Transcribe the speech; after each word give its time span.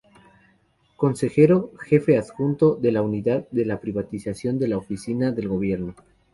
Consejero, 0.95 1.73
Jefe 1.79 2.17
Adjunto 2.17 2.73
de 2.73 2.91
la 2.91 3.03
Unidad 3.03 3.47
de 3.51 3.65
la 3.65 3.79
privatización 3.79 4.57
de 4.57 4.67
la 4.69 4.77
Oficina 4.77 5.31
del 5.31 5.47
Gobierno. 5.47 5.93